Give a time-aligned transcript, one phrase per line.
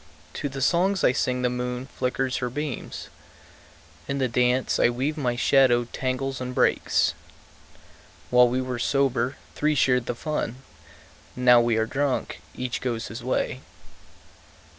[0.33, 3.09] To the songs I sing the moon flickers her beams;
[4.07, 7.13] In the dance I weave my shadow tangles and breaks.
[8.31, 10.55] While we were sober, three shared the fun;
[11.35, 13.59] Now we are drunk, each goes his way.